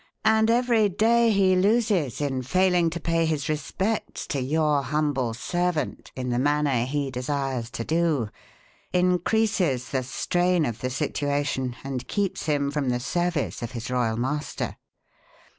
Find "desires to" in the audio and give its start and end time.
7.11-7.83